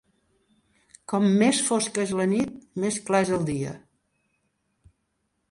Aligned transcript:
Com 1.13 1.27
més 1.41 1.59
fosca 1.67 2.03
és 2.05 2.15
la 2.21 2.27
nit 2.33 2.57
més 2.85 2.99
clar 3.11 3.21
és 3.27 3.33
el 3.39 3.45
dia. 3.53 3.77